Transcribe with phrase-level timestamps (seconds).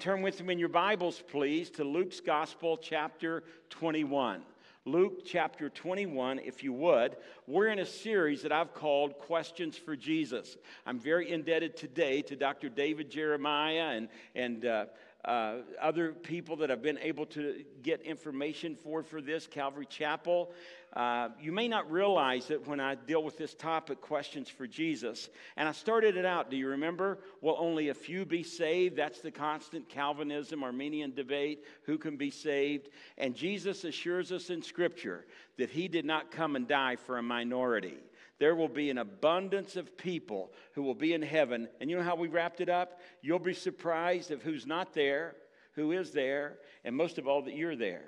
[0.00, 4.40] Turn with me in your Bibles, please, to Luke's Gospel, chapter 21.
[4.86, 7.16] Luke chapter 21, if you would.
[7.46, 10.56] We're in a series that I've called Questions for Jesus.
[10.86, 12.70] I'm very indebted today to Dr.
[12.70, 14.86] David Jeremiah and, and uh,
[15.24, 20.52] uh, other people that have been able to get information for for this calvary chapel.
[20.94, 25.28] Uh, you may not realize that when i deal with this topic questions for jesus
[25.56, 27.18] and i started it out do you remember?
[27.40, 28.96] Will only a few be saved.
[28.96, 32.88] That's the constant calvinism Arminian debate who can be saved?
[33.18, 35.26] And jesus assures us in scripture
[35.58, 37.98] that he did not come and die for a minority
[38.40, 41.68] there will be an abundance of people who will be in heaven.
[41.80, 42.98] And you know how we wrapped it up?
[43.20, 45.36] You'll be surprised of who's not there,
[45.74, 48.04] who is there, and most of all, that you're there.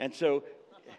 [0.00, 0.42] And so,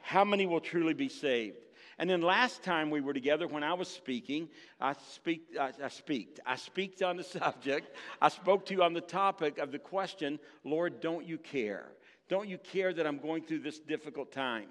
[0.02, 1.58] how many will truly be saved?
[2.00, 4.48] And then last time we were together, when I was speaking,
[4.80, 7.96] I speak, I, I speak, I speak on the subject.
[8.22, 11.92] I spoke to you on the topic of the question, Lord, don't you care?
[12.30, 14.70] Don't you care that I'm going through this difficult time?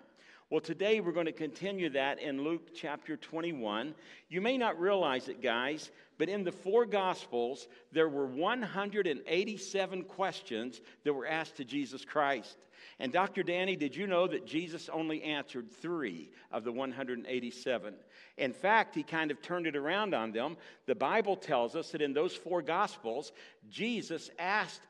[0.51, 3.95] Well, today we're going to continue that in Luke chapter 21.
[4.29, 10.81] You may not realize it, guys, but in the four Gospels, there were 187 questions
[11.05, 12.57] that were asked to Jesus Christ.
[12.99, 13.45] And Dr.
[13.45, 17.95] Danny, did you know that Jesus only answered three of the 187?
[18.37, 20.57] In fact, he kind of turned it around on them.
[20.87, 23.31] The Bible tells us that in those four Gospels,
[23.71, 24.83] Jesus asked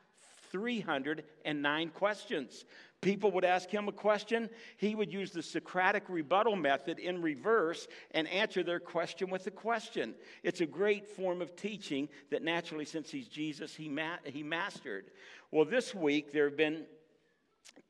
[0.51, 2.65] 309 questions.
[3.01, 7.87] People would ask him a question, he would use the Socratic rebuttal method in reverse
[8.11, 10.13] and answer their question with a question.
[10.43, 15.05] It's a great form of teaching that naturally, since he's Jesus, he, ma- he mastered.
[15.49, 16.85] Well, this week there have been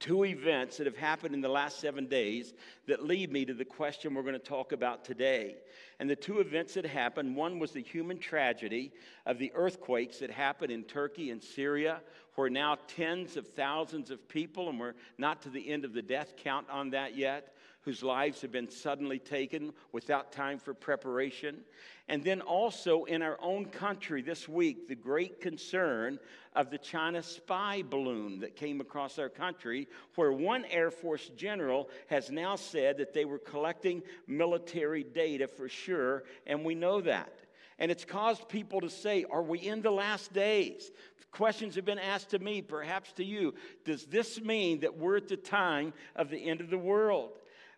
[0.01, 2.53] two events that have happened in the last seven days
[2.87, 5.55] that lead me to the question we're going to talk about today.
[5.99, 8.91] And the two events that happened one was the human tragedy
[9.27, 12.01] of the earthquakes that happened in Turkey and Syria,
[12.35, 16.01] where now tens of thousands of people, and we're not to the end of the
[16.01, 21.61] death count on that yet, whose lives have been suddenly taken without time for preparation.
[22.07, 26.19] And then also in our own country this week, the great concern
[26.55, 31.89] of the China spy balloon that came across our country, where one Air Force general
[32.07, 37.33] has now said that they were collecting military data for sure, and we know that.
[37.79, 40.91] And it's caused people to say, Are we in the last days?
[41.31, 43.53] Questions have been asked to me, perhaps to you.
[43.85, 47.31] Does this mean that we're at the time of the end of the world?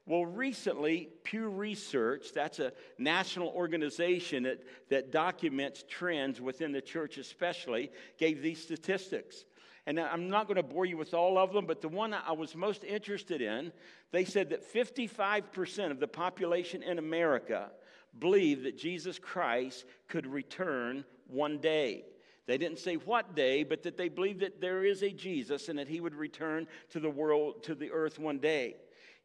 [0.06, 7.18] Well, recently, Pew Research, that's a national organization that, that documents trends within the church,
[7.18, 9.46] especially, gave these statistics.
[9.86, 12.34] And I'm not going to bore you with all of them, but the one I
[12.34, 13.72] was most interested in,
[14.12, 17.72] they said that 55% of the population in America
[18.20, 22.04] believe that Jesus Christ could return one day.
[22.46, 25.80] They didn't say what day, but that they believe that there is a Jesus and
[25.80, 28.76] that he would return to the world, to the earth one day.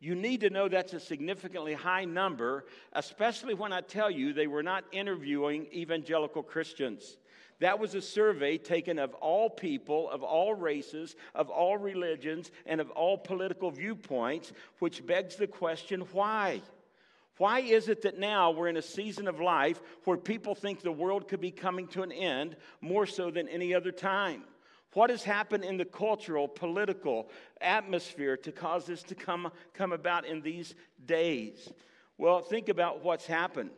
[0.00, 4.47] You need to know that's a significantly high number, especially when I tell you they
[4.47, 7.16] were not interviewing evangelical Christians.
[7.60, 12.81] That was a survey taken of all people, of all races, of all religions, and
[12.81, 16.62] of all political viewpoints, which begs the question why?
[17.38, 20.92] Why is it that now we're in a season of life where people think the
[20.92, 24.44] world could be coming to an end more so than any other time?
[24.98, 27.28] What has happened in the cultural, political
[27.60, 30.75] atmosphere to cause this to come, come about in these
[31.06, 31.72] days?
[32.16, 33.70] Well, think about what's happened.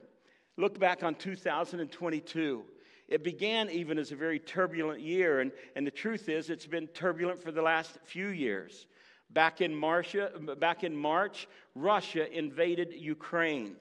[0.56, 2.64] Look back on 2022.
[3.06, 6.86] It began even as a very turbulent year, and, and the truth is, it's been
[6.86, 8.86] turbulent for the last few years.
[9.28, 10.16] Back in, March,
[10.58, 13.76] back in March, Russia invaded Ukraine.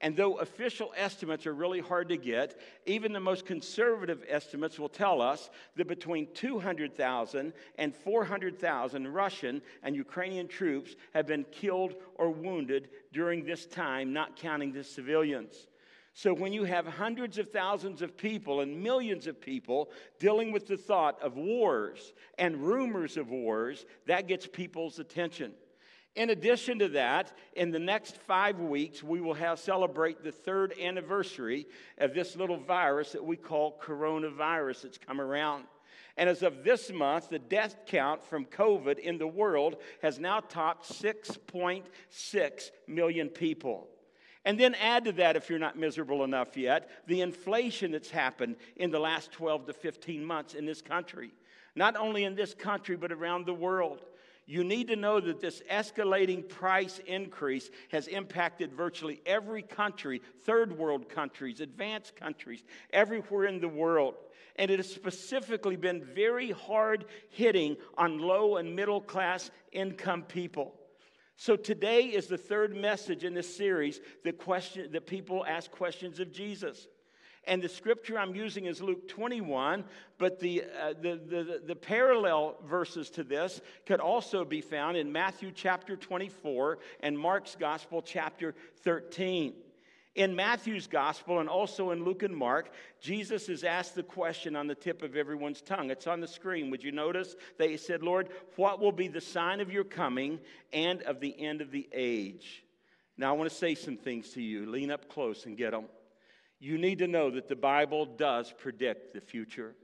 [0.00, 4.88] And though official estimates are really hard to get, even the most conservative estimates will
[4.88, 12.30] tell us that between 200,000 and 400,000 Russian and Ukrainian troops have been killed or
[12.30, 15.66] wounded during this time, not counting the civilians.
[16.14, 20.66] So, when you have hundreds of thousands of people and millions of people dealing with
[20.66, 25.54] the thought of wars and rumors of wars, that gets people's attention.
[26.16, 30.74] In addition to that, in the next five weeks, we will have celebrate the third
[30.80, 31.66] anniversary
[31.98, 35.64] of this little virus that we call coronavirus that's come around.
[36.16, 40.40] And as of this month, the death count from COVID in the world has now
[40.40, 43.86] topped 6.6 million people.
[44.44, 48.56] And then add to that, if you're not miserable enough yet, the inflation that's happened
[48.76, 51.30] in the last 12 to 15 months in this country.
[51.76, 54.00] Not only in this country, but around the world.
[54.48, 60.76] You need to know that this escalating price increase has impacted virtually every country, third
[60.76, 64.14] world countries, advanced countries, everywhere in the world.
[64.56, 70.74] And it has specifically been very hard hitting on low and middle class income people.
[71.36, 76.20] So today is the third message in this series that, question, that people ask questions
[76.20, 76.88] of Jesus.
[77.48, 79.82] And the scripture I'm using is Luke 21,
[80.18, 85.10] but the, uh, the, the, the, parallel verses to this could also be found in
[85.10, 88.54] Matthew chapter 24 and Mark's gospel chapter
[88.84, 89.54] 13.
[90.14, 94.66] In Matthew's gospel and also in Luke and Mark, Jesus is asked the question on
[94.66, 95.90] the tip of everyone's tongue.
[95.90, 96.70] It's on the screen.
[96.70, 97.34] Would you notice?
[97.56, 100.38] They said, Lord, what will be the sign of your coming
[100.72, 102.64] and of the end of the age?
[103.16, 104.66] Now, I want to say some things to you.
[104.66, 105.86] Lean up close and get them.
[106.60, 109.74] You need to know that the Bible does predict the future.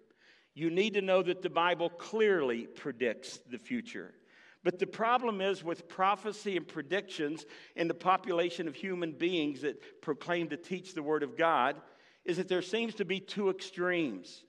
[0.54, 4.14] You need to know that the Bible clearly predicts the future.
[4.62, 7.44] But the problem is with prophecy and predictions
[7.76, 11.76] in the population of human beings that proclaim to teach the Word of God
[12.24, 14.44] is that there seems to be two extremes.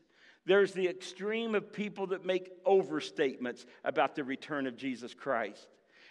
[0.45, 5.68] There's the extreme of people that make overstatements about the return of Jesus Christ.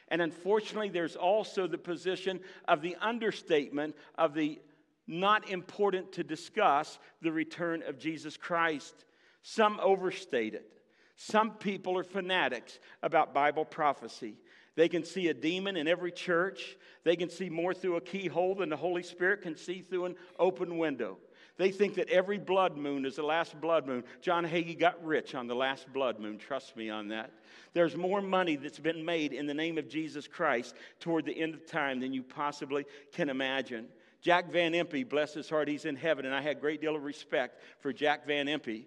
[0.08, 4.60] And unfortunately, there's also the position of the understatement of the
[5.06, 9.04] not important to discuss the return of Jesus Christ.
[9.42, 10.70] Some overstate it.
[11.16, 14.36] Some people are fanatics about Bible prophecy.
[14.76, 16.76] They can see a demon in every church.
[17.04, 20.16] They can see more through a keyhole than the Holy Spirit can see through an
[20.38, 21.18] open window.
[21.56, 24.02] They think that every blood moon is the last blood moon.
[24.20, 26.36] John Hagee got rich on the last blood moon.
[26.36, 27.30] Trust me on that.
[27.74, 31.54] There's more money that's been made in the name of Jesus Christ toward the end
[31.54, 33.86] of time than you possibly can imagine.
[34.24, 36.96] Jack Van Impe, bless his heart, he's in heaven, and I had a great deal
[36.96, 38.86] of respect for Jack Van Impe,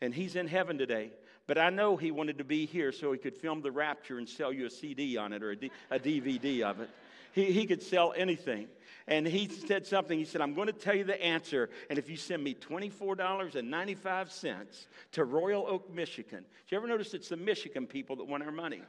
[0.00, 1.10] and he's in heaven today.
[1.46, 4.26] But I know he wanted to be here so he could film the rapture and
[4.26, 6.88] sell you a CD on it or a, D- a DVD of it.
[7.32, 8.68] He, he could sell anything.
[9.06, 10.18] And he said something.
[10.18, 11.68] He said, I'm going to tell you the answer.
[11.88, 17.28] And if you send me $24.95 to Royal Oak, Michigan, did you ever notice it's
[17.28, 18.82] the Michigan people that want our money?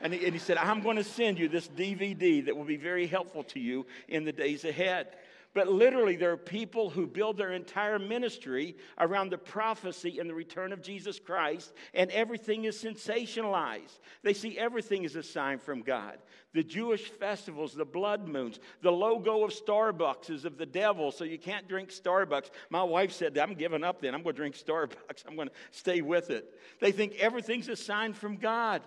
[0.00, 2.76] And he, and he said, I'm going to send you this DVD that will be
[2.76, 5.08] very helpful to you in the days ahead.
[5.56, 10.34] But literally, there are people who build their entire ministry around the prophecy and the
[10.34, 13.98] return of Jesus Christ, and everything is sensationalized.
[14.22, 16.18] They see everything as a sign from God.
[16.52, 21.24] The Jewish festivals, the blood moons, the logo of Starbucks is of the devil, so
[21.24, 22.50] you can't drink Starbucks.
[22.68, 24.14] My wife said, I'm giving up then.
[24.14, 25.24] I'm going to drink Starbucks.
[25.26, 26.52] I'm going to stay with it.
[26.82, 28.82] They think everything's a sign from God.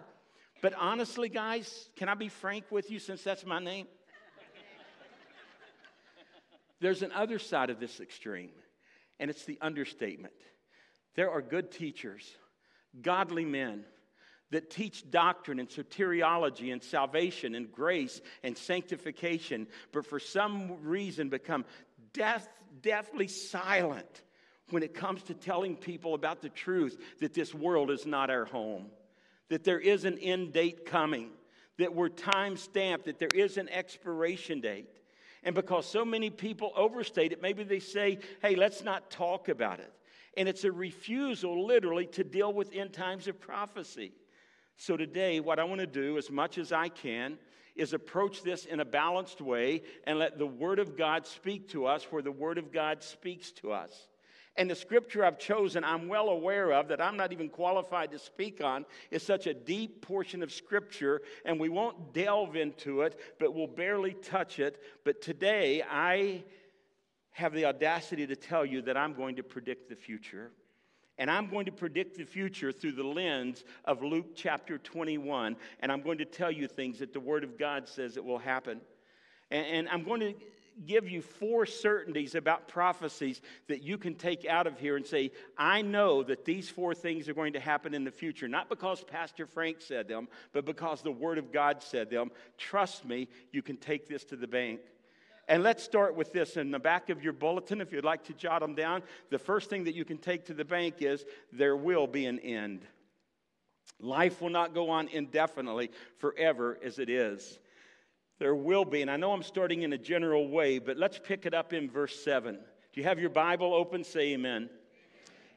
[0.62, 3.88] But honestly, guys, can I be frank with you since that's my name?
[6.80, 8.52] There's an other side of this extreme,
[9.20, 10.34] and it's the understatement.
[11.16, 12.24] There are good teachers,
[13.02, 13.84] godly men
[14.52, 21.30] that teach doctrine and soteriology and salvation and grace and sanctification, but for some reason
[21.30, 21.66] become
[22.14, 22.48] death,
[22.82, 24.24] deathly silent
[24.72, 28.46] when it comes to telling people about the truth that this world is not our
[28.46, 28.88] home,
[29.50, 31.30] that there is an end date coming,
[31.78, 34.90] that we're time stamped, that there is an expiration date.
[35.44, 39.80] And because so many people overstate it, maybe they say, hey, let's not talk about
[39.80, 39.92] it.
[40.36, 44.12] And it's a refusal, literally, to deal with end times of prophecy.
[44.76, 47.38] So today, what I want to do, as much as I can,
[47.76, 51.86] is approach this in a balanced way and let the Word of God speak to
[51.86, 54.09] us where the Word of God speaks to us.
[54.60, 58.20] And the scripture I've chosen, I'm well aware of, that I'm not even qualified to
[58.20, 63.18] speak on, is such a deep portion of scripture, and we won't delve into it,
[63.40, 64.84] but we'll barely touch it.
[65.06, 66.44] But today, I
[67.32, 70.52] have the audacity to tell you that I'm going to predict the future.
[71.18, 75.56] And I'm going to predict the future through the lens of Luke chapter 21.
[75.80, 78.38] And I'm going to tell you things that the Word of God says it will
[78.38, 78.82] happen.
[79.52, 80.34] And, and I'm going to
[80.86, 85.32] give you four certainties about prophecies that you can take out of here and say,
[85.58, 89.04] I know that these four things are going to happen in the future, not because
[89.04, 92.32] Pastor Frank said them, but because the Word of God said them.
[92.58, 94.80] Trust me, you can take this to the bank.
[95.48, 98.34] And let's start with this in the back of your bulletin, if you'd like to
[98.34, 99.02] jot them down.
[99.32, 102.40] The first thing that you can take to the bank is there will be an
[102.40, 102.86] end.
[104.00, 107.60] Life will not go on indefinitely forever as it is
[108.40, 109.02] there will be.
[109.02, 111.90] And I know I'm starting in a general way, but let's pick it up in
[111.90, 112.56] verse 7.
[112.56, 114.04] Do you have your Bible open?
[114.04, 114.70] Say amen.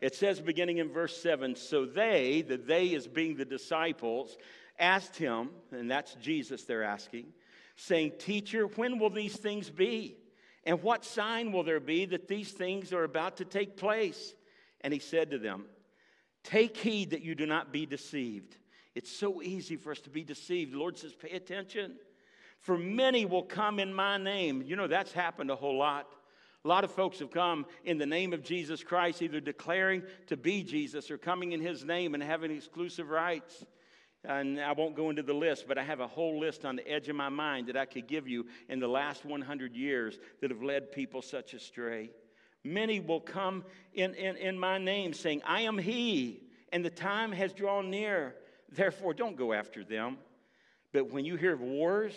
[0.00, 4.36] It says, beginning in verse 7 So they, the they is being the disciples,
[4.78, 7.26] asked him, and that's Jesus they're asking,
[7.76, 10.16] saying, Teacher, when will these things be?
[10.64, 14.34] And what sign will there be that these things are about to take place?
[14.80, 15.66] And he said to them,
[16.44, 18.56] Take heed that you do not be deceived.
[18.94, 20.72] It's so easy for us to be deceived.
[20.72, 21.94] The Lord says, pay attention.
[22.62, 24.62] For many will come in my name.
[24.62, 26.08] You know, that's happened a whole lot.
[26.64, 30.36] A lot of folks have come in the name of Jesus Christ, either declaring to
[30.36, 33.64] be Jesus or coming in his name and having exclusive rights.
[34.24, 36.88] And I won't go into the list, but I have a whole list on the
[36.88, 40.52] edge of my mind that I could give you in the last 100 years that
[40.52, 42.10] have led people such astray.
[42.62, 47.32] Many will come in, in, in my name saying, I am he, and the time
[47.32, 48.36] has drawn near.
[48.70, 50.18] Therefore, don't go after them.
[50.92, 52.14] But when you hear of wars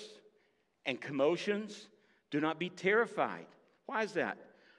[0.85, 1.87] and commotions,
[2.31, 3.45] do not be terrified.
[3.85, 4.37] Why is that?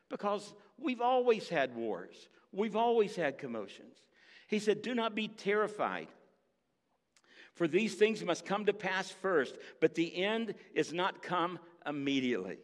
[0.08, 4.02] Because we've always had wars, we've always had commotions.
[4.48, 6.08] He said, Do not be terrified.
[7.54, 12.58] For these things must come to pass first, but the end is not come immediately.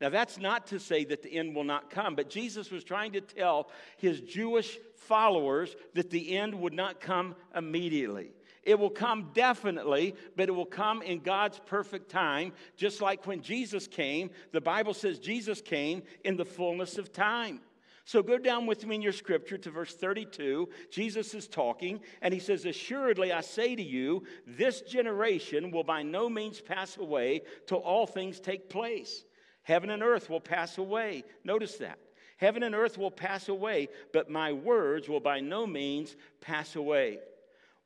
[0.00, 3.12] Now, that's not to say that the end will not come, but Jesus was trying
[3.12, 8.32] to tell his Jewish followers that the end would not come immediately.
[8.62, 13.42] It will come definitely, but it will come in God's perfect time, just like when
[13.42, 14.30] Jesus came.
[14.52, 17.60] The Bible says Jesus came in the fullness of time.
[18.04, 20.68] So go down with me in your scripture to verse 32.
[20.90, 26.02] Jesus is talking, and he says, Assuredly, I say to you, this generation will by
[26.02, 29.24] no means pass away till all things take place.
[29.62, 31.22] Heaven and earth will pass away.
[31.44, 31.98] Notice that.
[32.38, 37.20] Heaven and earth will pass away, but my words will by no means pass away.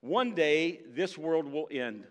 [0.07, 2.05] One day, this world will end.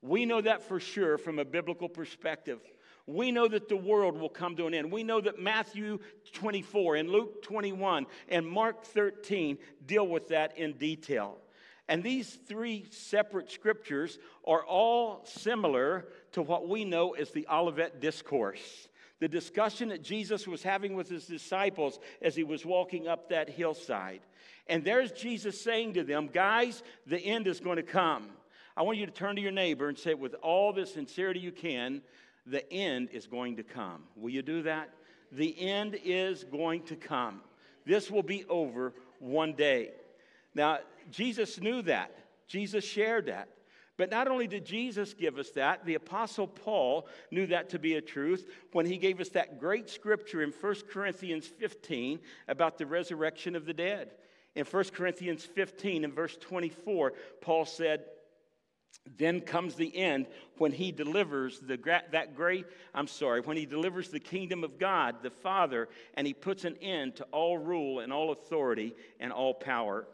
[0.00, 2.58] We know that for sure from a biblical perspective.
[3.06, 4.90] We know that the world will come to an end.
[4.90, 5.98] We know that Matthew
[6.32, 11.36] 24 and Luke 21 and Mark 13 deal with that in detail.
[11.86, 18.00] And these three separate scriptures are all similar to what we know as the Olivet
[18.00, 18.88] Discourse,
[19.20, 23.50] the discussion that Jesus was having with his disciples as he was walking up that
[23.50, 24.22] hillside.
[24.66, 28.28] And there's Jesus saying to them, Guys, the end is going to come.
[28.76, 31.52] I want you to turn to your neighbor and say, with all the sincerity you
[31.52, 32.02] can,
[32.46, 34.02] the end is going to come.
[34.16, 34.90] Will you do that?
[35.30, 37.40] The end is going to come.
[37.86, 39.92] This will be over one day.
[40.54, 40.78] Now,
[41.10, 42.16] Jesus knew that.
[42.46, 43.48] Jesus shared that.
[43.96, 47.94] But not only did Jesus give us that, the Apostle Paul knew that to be
[47.94, 52.18] a truth when he gave us that great scripture in 1 Corinthians 15
[52.48, 54.10] about the resurrection of the dead.
[54.56, 58.04] In 1 Corinthians 15 and verse 24, Paul said,
[59.18, 60.26] then comes the end
[60.58, 61.76] when he delivers the,
[62.12, 66.32] that great, I'm sorry, when he delivers the kingdom of God, the Father, and he
[66.32, 70.06] puts an end to all rule and all authority and all power.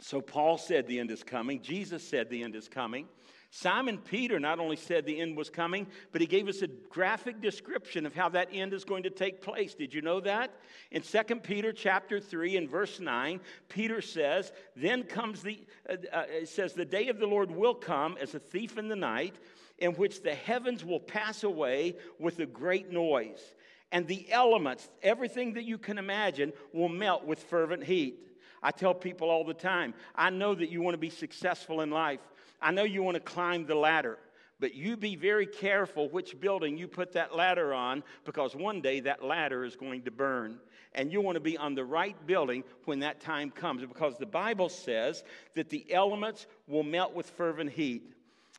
[0.00, 1.60] So Paul said the end is coming.
[1.62, 3.06] Jesus said the end is coming.
[3.52, 7.40] Simon Peter not only said the end was coming, but he gave us a graphic
[7.40, 9.74] description of how that end is going to take place.
[9.74, 10.54] Did you know that?
[10.92, 16.24] In 2 Peter chapter 3 and verse 9, Peter says, Then comes the, uh, uh,
[16.44, 19.34] says, the day of the Lord will come as a thief in the night,
[19.78, 23.42] in which the heavens will pass away with a great noise.
[23.90, 28.28] And the elements, everything that you can imagine, will melt with fervent heat.
[28.62, 31.90] I tell people all the time, I know that you want to be successful in
[31.90, 32.20] life.
[32.60, 34.18] I know you want to climb the ladder,
[34.58, 39.00] but you be very careful which building you put that ladder on because one day
[39.00, 40.58] that ladder is going to burn.
[40.94, 44.26] And you want to be on the right building when that time comes because the
[44.26, 45.22] Bible says
[45.54, 48.12] that the elements will melt with fervent heat.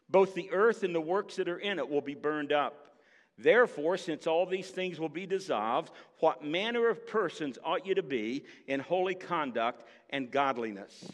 [0.09, 2.95] Both the earth and the works that are in it will be burned up.
[3.37, 8.03] Therefore, since all these things will be dissolved, what manner of persons ought you to
[8.03, 11.11] be in holy conduct and godliness?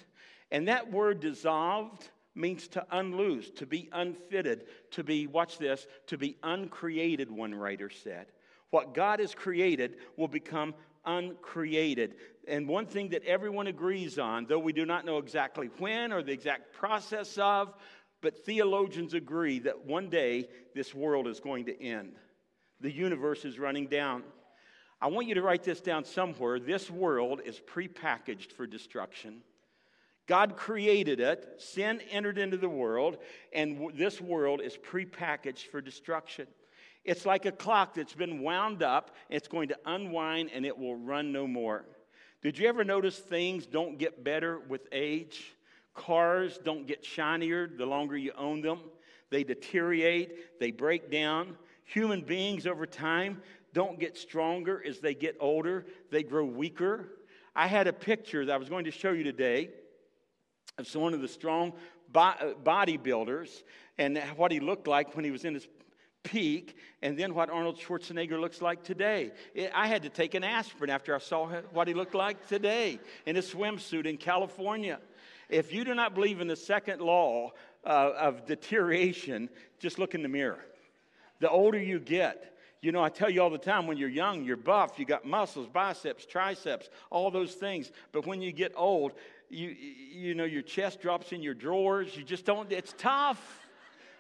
[0.51, 6.17] And that word dissolved means to unloose, to be unfitted, to be, watch this, to
[6.17, 8.27] be uncreated, one writer said.
[8.69, 10.73] What God has created will become
[11.05, 12.15] uncreated.
[12.47, 16.21] And one thing that everyone agrees on, though we do not know exactly when or
[16.21, 17.73] the exact process of,
[18.21, 22.13] but theologians agree that one day this world is going to end.
[22.81, 24.23] The universe is running down.
[24.99, 26.59] I want you to write this down somewhere.
[26.59, 29.41] This world is prepackaged for destruction.
[30.27, 33.17] God created it, sin entered into the world,
[33.53, 36.47] and this world is prepackaged for destruction.
[37.05, 40.97] It's like a clock that's been wound up, it's going to unwind and it will
[40.97, 41.85] run no more.
[42.41, 45.53] Did you ever notice things don't get better with age?
[45.93, 48.81] Cars don't get shinier the longer you own them,
[49.29, 51.55] they deteriorate, they break down.
[51.85, 53.41] Human beings over time
[53.73, 57.07] don't get stronger as they get older, they grow weaker.
[57.55, 59.69] I had a picture that I was going to show you today
[60.77, 61.73] of one of the strong
[62.13, 63.63] bodybuilders
[63.97, 65.67] and what he looked like when he was in his
[66.23, 69.31] peak, and then what Arnold Schwarzenegger looks like today.
[69.73, 73.37] I had to take an aspirin after I saw what he looked like today in
[73.37, 74.99] a swimsuit in California.
[75.49, 77.53] If you do not believe in the second law
[77.85, 80.59] uh, of deterioration, just look in the mirror.
[81.39, 84.43] The older you get, you know, I tell you all the time when you're young,
[84.43, 87.91] you're buff, you got muscles, biceps, triceps, all those things.
[88.11, 89.13] But when you get old,
[89.49, 92.15] you, you know, your chest drops in your drawers.
[92.15, 93.67] You just don't, it's tough.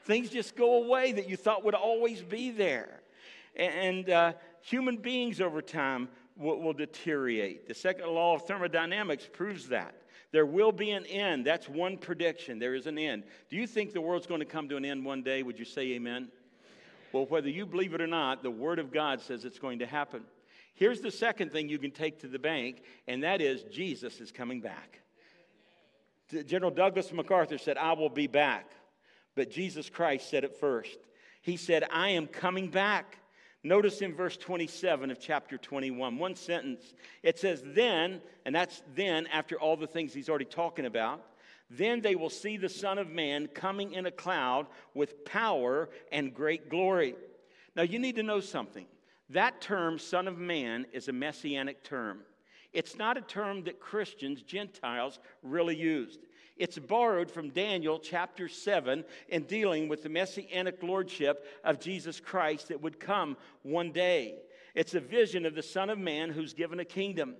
[0.05, 3.01] Things just go away that you thought would always be there.
[3.55, 7.67] And uh, human beings over time will, will deteriorate.
[7.67, 9.95] The second law of thermodynamics proves that.
[10.31, 11.45] There will be an end.
[11.45, 12.59] That's one prediction.
[12.59, 13.23] There is an end.
[13.49, 15.41] Do you think the world's going to come to an end one day?
[15.41, 16.29] Would you say amen?
[17.13, 19.85] Well, whether you believe it or not, the Word of God says it's going to
[19.85, 20.23] happen.
[20.73, 24.31] Here's the second thing you can take to the bank, and that is Jesus is
[24.31, 25.01] coming back.
[26.45, 28.71] General Douglas MacArthur said, I will be back.
[29.35, 30.97] But Jesus Christ said it first.
[31.41, 33.19] He said, I am coming back.
[33.63, 36.93] Notice in verse 27 of chapter 21, one sentence.
[37.23, 41.23] It says, Then, and that's then after all the things he's already talking about,
[41.69, 46.33] then they will see the Son of Man coming in a cloud with power and
[46.33, 47.15] great glory.
[47.75, 48.85] Now, you need to know something.
[49.29, 52.21] That term, Son of Man, is a messianic term.
[52.73, 56.19] It's not a term that Christians, Gentiles, really used.
[56.57, 62.69] It's borrowed from Daniel chapter 7 in dealing with the messianic lordship of Jesus Christ
[62.69, 64.39] that would come one day.
[64.73, 67.35] It's a vision of the Son of Man who's given a kingdom.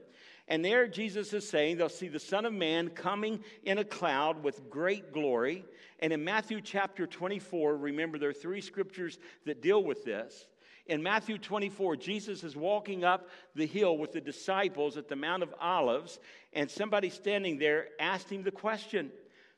[0.48, 4.44] And there Jesus is saying they'll see the Son of Man coming in a cloud
[4.44, 5.66] with great glory.
[6.00, 10.48] And in Matthew chapter 24, remember there are three scriptures that deal with this.
[10.88, 15.44] In Matthew 24, Jesus is walking up the hill with the disciples at the Mount
[15.44, 16.20] of Olives,
[16.54, 19.12] and somebody standing there asked him the question.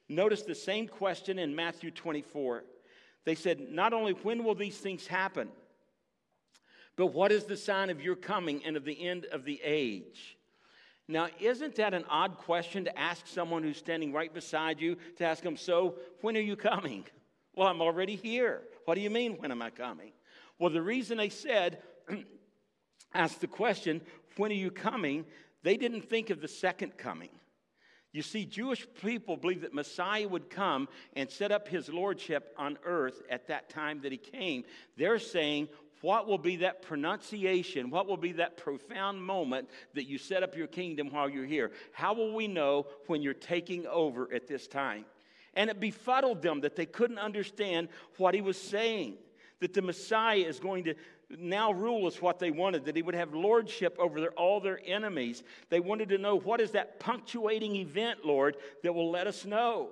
[0.08, 2.64] Notice the same question in Matthew 24.
[3.26, 5.50] They said, Not only when will these things happen,
[6.96, 10.38] but what is the sign of your coming and of the end of the age?
[11.08, 15.26] Now, isn't that an odd question to ask someone who's standing right beside you to
[15.26, 17.06] ask them, So, when are you coming?
[17.56, 18.62] Well, I'm already here.
[18.86, 20.14] What do you mean, when am I coming?
[20.60, 21.82] Well, the reason they said,
[23.14, 24.02] ask the question,
[24.36, 25.26] when are you coming?
[25.64, 27.30] They didn't think of the second coming.
[28.12, 32.78] You see, Jewish people believed that Messiah would come and set up his lordship on
[32.84, 34.64] earth at that time that he came.
[34.98, 35.70] They're saying,
[36.02, 37.92] what will be that pronunciation?
[37.92, 41.72] What will be that profound moment that you set up your kingdom while you're here?
[41.92, 45.06] How will we know when you're taking over at this time?
[45.54, 49.18] And it befuddled them that they couldn't understand what he was saying
[49.60, 50.96] that the Messiah is going to
[51.38, 54.80] now rule us what they wanted, that he would have lordship over their, all their
[54.86, 55.44] enemies.
[55.70, 59.90] They wanted to know what is that punctuating event, Lord, that will let us know.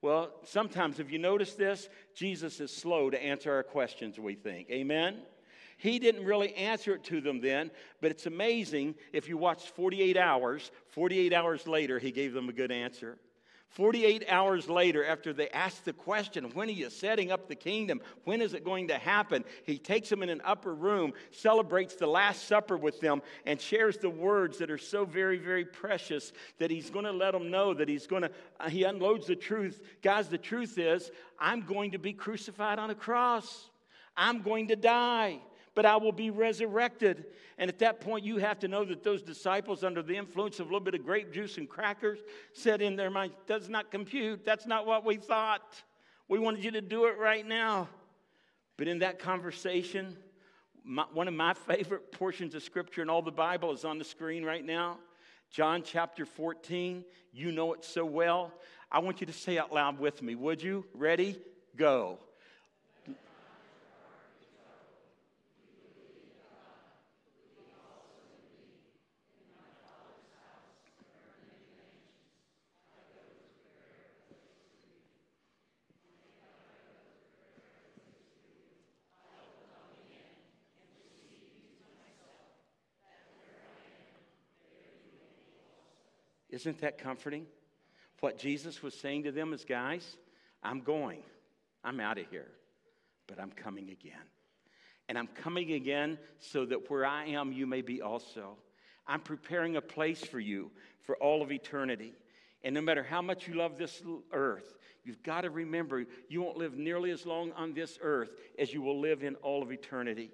[0.00, 4.68] Well, sometimes, if you notice this, Jesus is slow to answer our questions, we think.
[4.70, 5.18] Amen?
[5.76, 10.16] He didn't really answer it to them then, but it's amazing if you watch 48
[10.16, 13.18] hours, 48 hours later, he gave them a good answer.
[13.72, 18.02] 48 hours later, after they ask the question, When are you setting up the kingdom?
[18.24, 19.44] When is it going to happen?
[19.64, 23.96] He takes them in an upper room, celebrates the Last Supper with them, and shares
[23.96, 27.72] the words that are so very, very precious that he's going to let them know
[27.72, 28.30] that he's going to,
[28.60, 29.80] uh, he unloads the truth.
[30.02, 33.70] Guys, the truth is, I'm going to be crucified on a cross,
[34.14, 35.40] I'm going to die
[35.74, 37.26] but I will be resurrected.
[37.58, 40.66] And at that point, you have to know that those disciples, under the influence of
[40.66, 42.18] a little bit of grape juice and crackers,
[42.52, 44.44] said in their mind, Does not compute.
[44.44, 45.82] That's not what we thought.
[46.28, 47.88] We wanted you to do it right now.
[48.76, 50.16] But in that conversation,
[50.84, 54.04] my, one of my favorite portions of scripture in all the Bible is on the
[54.04, 54.98] screen right now.
[55.50, 57.04] John chapter 14.
[57.32, 58.52] You know it so well.
[58.90, 60.84] I want you to say out loud with me, would you?
[60.94, 61.38] Ready?
[61.76, 62.18] Go.
[86.52, 87.46] Isn't that comforting?
[88.20, 90.16] What Jesus was saying to them is, guys,
[90.62, 91.22] I'm going.
[91.82, 92.46] I'm out of here,
[93.26, 94.12] but I'm coming again.
[95.08, 98.56] And I'm coming again so that where I am, you may be also.
[99.06, 102.12] I'm preparing a place for you for all of eternity.
[102.62, 104.00] And no matter how much you love this
[104.32, 108.72] earth, you've got to remember you won't live nearly as long on this earth as
[108.72, 110.30] you will live in all of eternity.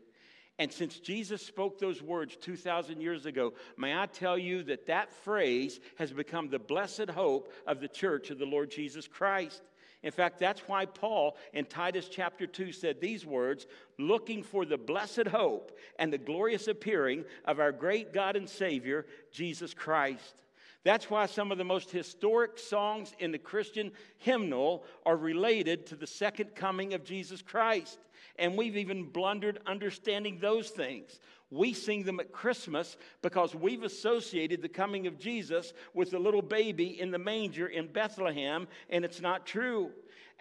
[0.58, 5.12] And since Jesus spoke those words 2,000 years ago, may I tell you that that
[5.12, 9.62] phrase has become the blessed hope of the church of the Lord Jesus Christ.
[10.02, 13.66] In fact, that's why Paul in Titus chapter 2 said these words
[13.98, 19.06] looking for the blessed hope and the glorious appearing of our great God and Savior,
[19.32, 20.34] Jesus Christ.
[20.84, 25.96] That's why some of the most historic songs in the Christian hymnal are related to
[25.96, 27.98] the second coming of Jesus Christ.
[28.38, 31.18] And we've even blundered understanding those things.
[31.50, 36.42] We sing them at Christmas because we've associated the coming of Jesus with the little
[36.42, 39.90] baby in the manger in Bethlehem, and it's not true.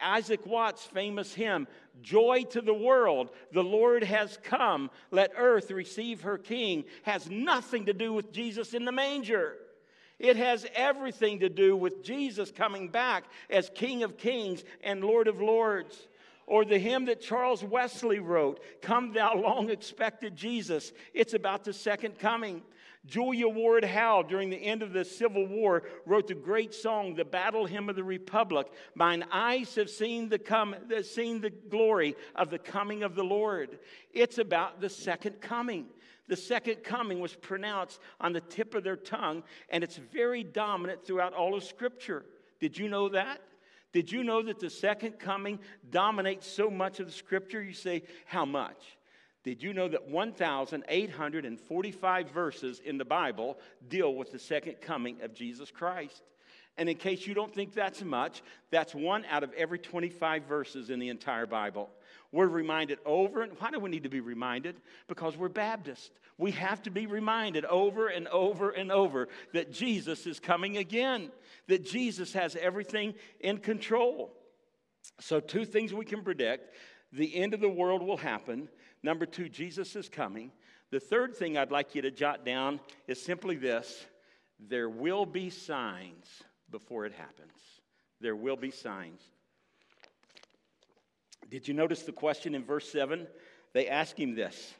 [0.01, 1.67] Isaac Watts' famous hymn,
[2.01, 7.85] Joy to the World, the Lord has come, let earth receive her king, has nothing
[7.85, 9.55] to do with Jesus in the manger.
[10.19, 15.27] It has everything to do with Jesus coming back as King of Kings and Lord
[15.27, 16.07] of Lords.
[16.47, 20.93] Or the hymn that Charles Wesley wrote, Come Thou Long Expected Jesus.
[21.13, 22.61] It's about the second coming.
[23.05, 27.23] Julia Ward Howe, during the end of the Civil War, wrote the great song, The
[27.25, 28.67] Battle Hymn of the Republic.
[28.95, 33.79] Mine eyes have seen the, come, seen the glory of the coming of the Lord.
[34.13, 35.87] It's about the second coming.
[36.27, 41.05] The second coming was pronounced on the tip of their tongue, and it's very dominant
[41.05, 42.25] throughout all of Scripture.
[42.59, 43.41] Did you know that?
[43.93, 45.59] Did you know that the second coming
[45.89, 47.63] dominates so much of the Scripture?
[47.63, 48.97] You say, How much?
[49.43, 55.33] Did you know that 1,845 verses in the Bible deal with the second coming of
[55.33, 56.21] Jesus Christ?
[56.77, 60.89] And in case you don't think that's much, that's one out of every 25 verses
[60.89, 61.89] in the entire Bible.
[62.31, 64.75] We're reminded over and why do we need to be reminded?
[65.07, 66.11] Because we're Baptist.
[66.37, 71.31] We have to be reminded over and over and over that Jesus is coming again,
[71.67, 74.33] that Jesus has everything in control.
[75.19, 76.75] So, two things we can predict
[77.13, 78.67] the end of the world will happen,
[79.03, 80.51] Number two, Jesus is coming.
[80.91, 84.05] The third thing I'd like you to jot down is simply this
[84.59, 86.25] there will be signs
[86.71, 87.53] before it happens.
[88.19, 89.21] There will be signs.
[91.49, 93.27] Did you notice the question in verse 7?
[93.73, 94.73] They ask him this.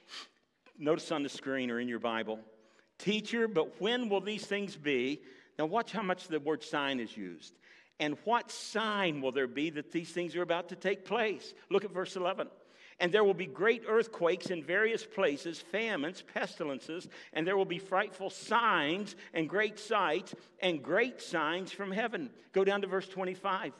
[0.77, 2.39] Notice on the screen or in your Bible
[2.99, 5.21] Teacher, but when will these things be?
[5.59, 7.53] Now, watch how much the word sign is used.
[7.99, 11.53] And what sign will there be that these things are about to take place?
[11.69, 12.47] Look at verse 11.
[12.99, 17.77] And there will be great earthquakes in various places, famines, pestilences, and there will be
[17.77, 22.31] frightful signs and great sights and great signs from heaven.
[22.53, 23.73] Go down to verse 25.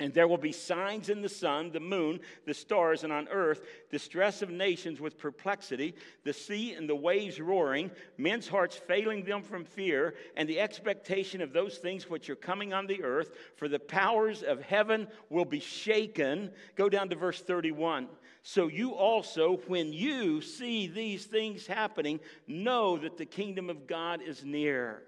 [0.00, 3.62] And there will be signs in the sun, the moon, the stars, and on earth,
[3.90, 9.42] distress of nations with perplexity, the sea and the waves roaring, men's hearts failing them
[9.42, 13.66] from fear, and the expectation of those things which are coming on the earth, for
[13.66, 16.52] the powers of heaven will be shaken.
[16.76, 18.06] Go down to verse 31.
[18.44, 24.22] So you also, when you see these things happening, know that the kingdom of God
[24.22, 25.02] is near.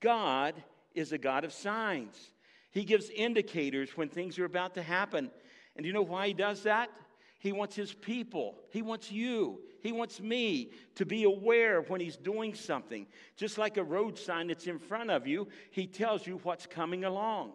[0.00, 0.54] God
[0.94, 2.16] is a God of signs.
[2.76, 5.30] He gives indicators when things are about to happen.
[5.76, 6.90] And do you know why he does that?
[7.38, 12.18] He wants his people, he wants you, he wants me to be aware when he's
[12.18, 13.06] doing something.
[13.34, 17.04] Just like a road sign that's in front of you, he tells you what's coming
[17.04, 17.52] along.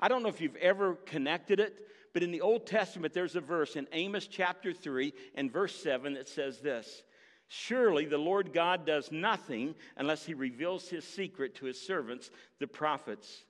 [0.00, 3.40] I don't know if you've ever connected it, but in the Old Testament, there's a
[3.40, 7.04] verse in Amos chapter 3 and verse 7 that says this
[7.46, 12.66] Surely the Lord God does nothing unless he reveals his secret to his servants, the
[12.66, 13.44] prophets.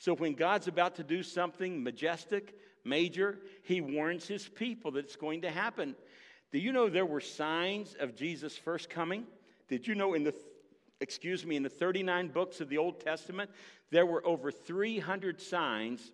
[0.00, 5.14] So when God's about to do something majestic, major, he warns his people that it's
[5.14, 5.94] going to happen.
[6.50, 9.26] Do you know there were signs of Jesus' first coming?
[9.68, 10.34] Did you know in the
[11.00, 13.50] excuse me, in the 39 books of the Old Testament,
[13.90, 16.12] there were over 300 signs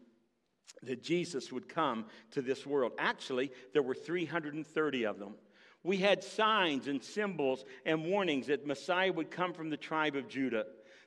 [0.83, 2.93] that Jesus would come to this world.
[2.99, 5.35] Actually, there were 330 of them.
[5.83, 10.29] We had signs and symbols and warnings that Messiah would come from the tribe of
[10.29, 10.67] Judah,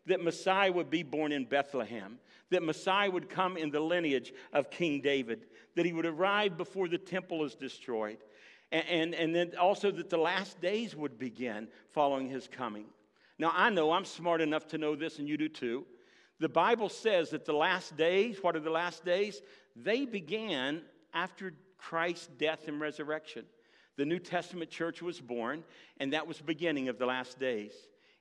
[0.10, 2.20] that Messiah would be born in Bethlehem,
[2.50, 5.46] that Messiah would come in the lineage of King David,
[5.76, 8.18] that he would arrive before the temple is destroyed,
[8.72, 12.86] and, and, and then also that the last days would begin following his coming.
[13.38, 15.86] Now, I know I'm smart enough to know this, and you do too.
[16.40, 19.42] The Bible says that the last days, what are the last days?
[19.76, 20.82] They began
[21.14, 23.46] after Christ's death and resurrection.
[23.96, 25.64] The New Testament church was born,
[26.00, 27.74] and that was the beginning of the last days.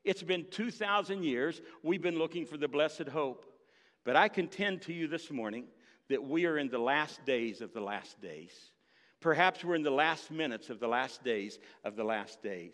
[0.08, 1.60] It's been 2,000 years.
[1.82, 3.44] We've been looking for the blessed hope.
[4.06, 5.66] But I contend to you this morning
[6.08, 8.52] that we are in the last days of the last days.
[9.20, 12.72] Perhaps we're in the last minutes of the last days of the last days.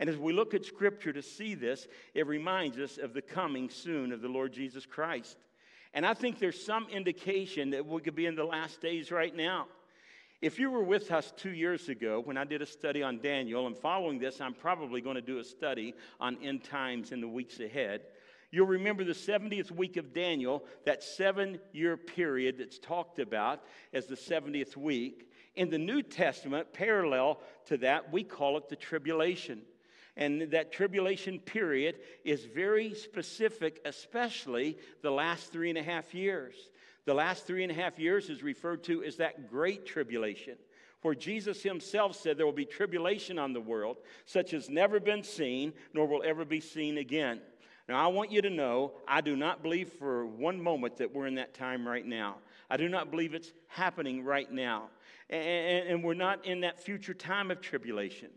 [0.00, 3.70] And as we look at Scripture to see this, it reminds us of the coming
[3.70, 5.36] soon of the Lord Jesus Christ.
[5.92, 9.36] And I think there's some indication that we could be in the last days right
[9.36, 9.68] now.
[10.44, 13.66] If you were with us two years ago when I did a study on Daniel,
[13.66, 17.26] and following this, I'm probably going to do a study on end times in the
[17.26, 18.02] weeks ahead.
[18.50, 23.62] You'll remember the 70th week of Daniel, that seven year period that's talked about
[23.94, 25.30] as the 70th week.
[25.56, 29.62] In the New Testament, parallel to that, we call it the tribulation.
[30.14, 36.54] And that tribulation period is very specific, especially the last three and a half years.
[37.06, 40.56] The last three and a half years is referred to as that great tribulation,
[41.02, 45.22] where Jesus himself said there will be tribulation on the world, such as never been
[45.22, 47.40] seen, nor will ever be seen again.
[47.88, 51.26] Now, I want you to know, I do not believe for one moment that we're
[51.26, 52.36] in that time right now.
[52.70, 54.88] I do not believe it's happening right now.
[55.28, 58.30] And, and, we're not in that future time of tribulation.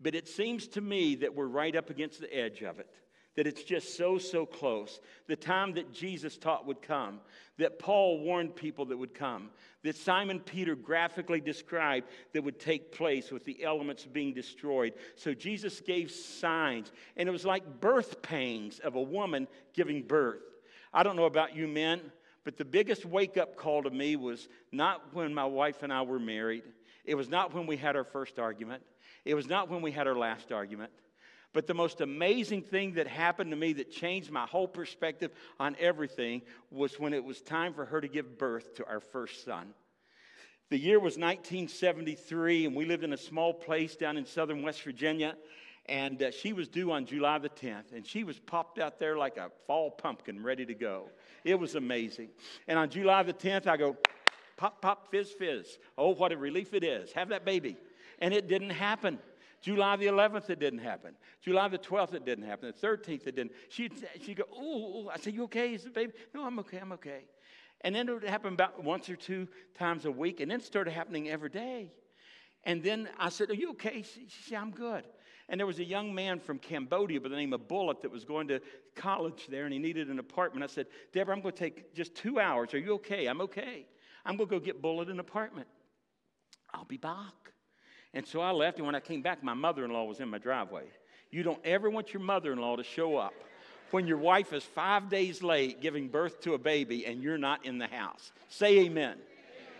[0.00, 2.90] But it seems to me that we're right up against the edge of it,
[3.36, 5.00] that it's just so, so close.
[5.26, 7.20] The time that Jesus taught would come,
[7.58, 9.50] that Paul warned people that would come,
[9.84, 14.94] that Simon Peter graphically described that would take place with the elements being destroyed.
[15.14, 20.42] So Jesus gave signs, and it was like birth pangs of a woman giving birth.
[20.92, 22.00] I don't know about you men,
[22.44, 26.02] but the biggest wake up call to me was not when my wife and I
[26.02, 26.64] were married.
[27.04, 28.82] It was not when we had our first argument.
[29.24, 30.90] It was not when we had our last argument.
[31.52, 35.76] But the most amazing thing that happened to me that changed my whole perspective on
[35.80, 39.72] everything was when it was time for her to give birth to our first son.
[40.70, 44.82] The year was 1973, and we lived in a small place down in southern West
[44.82, 45.34] Virginia.
[45.86, 49.16] And uh, she was due on July the 10th, and she was popped out there
[49.16, 51.08] like a fall pumpkin ready to go.
[51.44, 52.28] It was amazing.
[52.66, 53.96] And on July the 10th, I go,
[54.58, 55.78] pop, pop, fizz, fizz.
[55.96, 57.12] Oh, what a relief it is.
[57.12, 57.78] Have that baby.
[58.18, 59.18] And it didn't happen.
[59.60, 61.14] July the 11th, it didn't happen.
[61.40, 62.72] July the 12th, it didn't happen.
[62.80, 63.52] The 13th, it didn't.
[63.68, 65.74] She'd, she'd go, oh, I said, you okay?
[65.74, 66.12] Is baby?
[66.34, 67.24] No, I'm okay, I'm okay.
[67.82, 70.64] And then it would happen about once or two times a week, and then it
[70.64, 71.92] started happening every day.
[72.64, 74.02] And then I said, Are you okay?
[74.02, 75.04] She, she said, I'm good.
[75.48, 78.24] And there was a young man from Cambodia by the name of Bullet that was
[78.24, 78.60] going to
[78.94, 80.62] college there and he needed an apartment.
[80.62, 82.74] I said, Deborah, I'm going to take just two hours.
[82.74, 83.26] Are you okay?
[83.26, 83.86] I'm okay.
[84.26, 85.66] I'm going to go get Bullet an apartment.
[86.74, 87.54] I'll be back.
[88.14, 90.28] And so I left, and when I came back, my mother in law was in
[90.28, 90.84] my driveway.
[91.30, 93.34] You don't ever want your mother in law to show up
[93.90, 97.64] when your wife is five days late giving birth to a baby and you're not
[97.64, 98.32] in the house.
[98.48, 99.16] Say amen.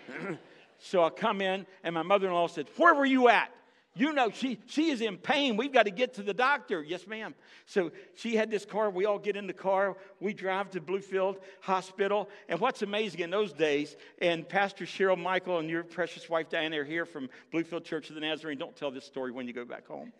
[0.78, 3.50] so I come in, and my mother in law said, Where were you at?
[3.98, 5.56] You know, she, she is in pain.
[5.56, 6.84] We've got to get to the doctor.
[6.84, 7.34] Yes, ma'am.
[7.66, 8.90] So she had this car.
[8.90, 9.96] We all get in the car.
[10.20, 12.28] We drive to Bluefield Hospital.
[12.48, 16.80] And what's amazing in those days, and Pastor Cheryl Michael and your precious wife Diana
[16.80, 18.56] are here from Bluefield Church of the Nazarene.
[18.56, 20.12] Don't tell this story when you go back home.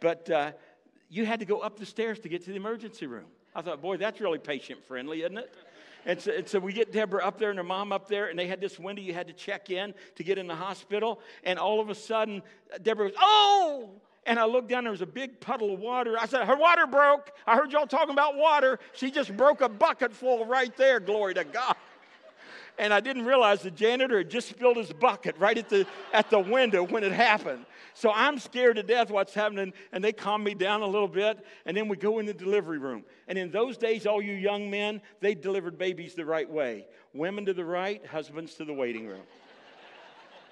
[0.00, 0.50] But uh,
[1.08, 3.26] you had to go up the stairs to get to the emergency room.
[3.54, 5.54] I thought, boy, that's really patient friendly, isn't it?
[6.06, 8.38] And so, and so, we get Deborah up there and her mom up there, and
[8.38, 11.20] they had this window you had to check in to get in the hospital.
[11.44, 12.42] And all of a sudden,
[12.82, 13.90] Deborah goes, Oh!
[14.26, 16.16] And I looked down, there was a big puddle of water.
[16.18, 17.32] I said, Her water broke.
[17.46, 18.78] I heard y'all talking about water.
[18.92, 21.00] She just broke a bucket full right there.
[21.00, 21.76] Glory to God
[22.80, 26.30] and I didn't realize the janitor had just spilled his bucket right at the, at
[26.30, 27.66] the window when it happened.
[27.92, 31.44] So I'm scared to death what's happening, and they calm me down a little bit,
[31.66, 33.04] and then we go in the delivery room.
[33.28, 37.44] And in those days, all you young men, they delivered babies the right way women
[37.44, 39.22] to the right, husbands to the waiting room.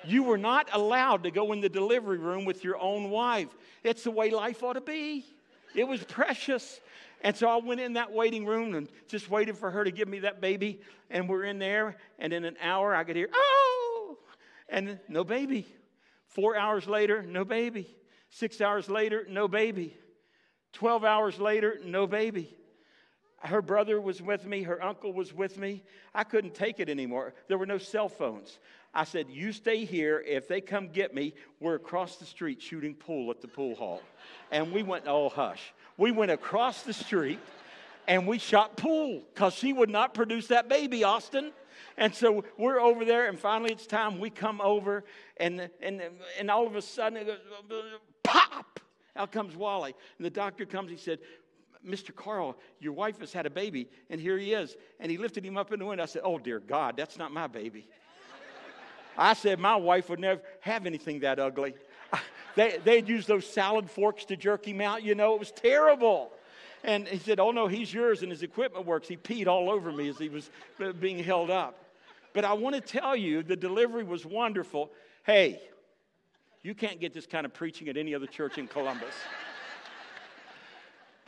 [0.04, 3.48] you were not allowed to go in the delivery room with your own wife.
[3.84, 5.24] It's the way life ought to be.
[5.74, 6.80] It was precious.
[7.22, 10.08] And so I went in that waiting room and just waited for her to give
[10.08, 10.80] me that baby.
[11.10, 14.18] And we're in there, and in an hour I could hear, oh,
[14.68, 15.66] and no baby.
[16.26, 17.88] Four hours later, no baby.
[18.30, 19.96] Six hours later, no baby.
[20.74, 22.54] 12 hours later, no baby.
[23.40, 25.84] Her brother was with me, her uncle was with me.
[26.14, 27.34] I couldn't take it anymore.
[27.46, 28.58] There were no cell phones.
[28.92, 30.22] I said, You stay here.
[30.26, 34.02] If they come get me, we're across the street shooting pool at the pool hall.
[34.50, 37.40] And we went, Oh, hush we went across the street
[38.06, 41.52] and we shot pool because she would not produce that baby, Austin.
[41.98, 45.04] And so we're over there, and finally it's time we come over,
[45.36, 46.00] and, and,
[46.38, 47.38] and all of a sudden, it goes,
[48.22, 48.80] pop!
[49.16, 49.94] Out comes Wally.
[50.16, 51.18] And the doctor comes, he said,
[51.86, 52.14] Mr.
[52.14, 54.76] Carl, your wife has had a baby, and here he is.
[55.00, 56.04] And he lifted him up in the window.
[56.04, 57.88] I said, Oh, dear God, that's not my baby.
[59.16, 61.74] I said, My wife would never have anything that ugly.
[62.58, 65.04] They, they'd use those salad forks to jerk him out.
[65.04, 66.32] You know, it was terrible.
[66.82, 69.06] And he said, Oh, no, he's yours, and his equipment works.
[69.06, 70.50] He peed all over me as he was
[70.98, 71.78] being held up.
[72.32, 74.90] But I want to tell you, the delivery was wonderful.
[75.24, 75.60] Hey,
[76.64, 79.14] you can't get this kind of preaching at any other church in Columbus.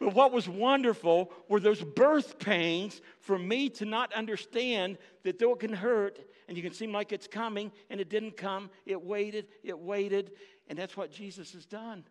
[0.00, 5.52] But what was wonderful were those birth pains for me to not understand that though
[5.52, 9.00] it can hurt and you can seem like it's coming and it didn't come, it
[9.00, 10.32] waited, it waited,
[10.68, 12.04] and that's what Jesus has done.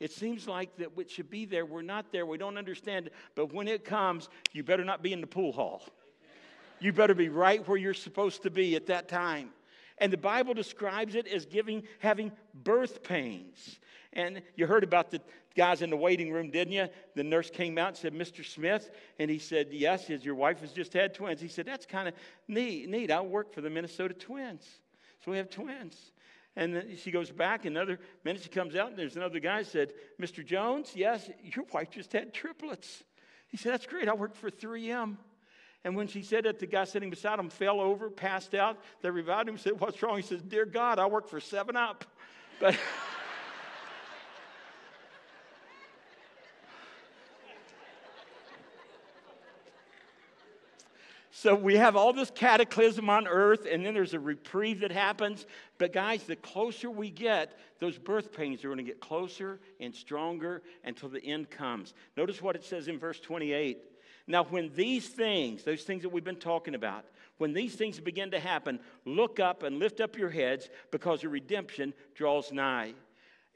[0.00, 1.64] It seems like that it should be there.
[1.64, 2.26] We're not there.
[2.26, 3.08] We don't understand.
[3.36, 5.84] But when it comes, you better not be in the pool hall.
[6.80, 9.50] You better be right where you're supposed to be at that time.
[9.98, 13.78] And the Bible describes it as giving, having birth pains.
[14.12, 15.20] And you heard about the
[15.54, 16.88] guys in the waiting room, didn't you?
[17.14, 18.44] The nurse came out and said, Mr.
[18.44, 18.90] Smith.
[19.18, 21.40] And he said, Yes, his, your wife has just had twins.
[21.40, 22.14] He said, That's kind of
[22.48, 23.10] neat, neat.
[23.10, 24.66] I work for the Minnesota Twins.
[25.24, 26.12] So we have twins.
[26.54, 29.92] And then she goes back, another minute she comes out, and there's another guy said,
[30.20, 30.44] Mr.
[30.44, 33.04] Jones, yes, your wife just had triplets.
[33.48, 34.08] He said, That's great.
[34.08, 35.16] I work for 3M.
[35.84, 38.78] And when she said that, the guy sitting beside him fell over, passed out.
[39.00, 40.16] They revived him, said, What's wrong?
[40.16, 42.04] He says, Dear God, I work for 7 Up.
[42.60, 42.76] But.
[51.34, 55.46] So we have all this cataclysm on earth, and then there's a reprieve that happens.
[55.78, 59.94] But guys, the closer we get, those birth pains are going to get closer and
[59.94, 61.94] stronger until the end comes.
[62.18, 63.78] Notice what it says in verse 28.
[64.26, 67.06] Now, when these things, those things that we've been talking about,
[67.38, 71.32] when these things begin to happen, look up and lift up your heads because your
[71.32, 72.92] redemption draws nigh.